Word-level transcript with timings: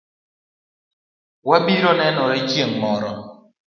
Wabiro 1.49 1.91
nenore 1.99 2.39
chieng' 2.49 2.77
moro 2.81 3.11